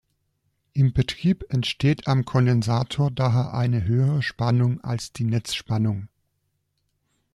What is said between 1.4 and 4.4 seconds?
entsteht am Kondensator daher eine höhere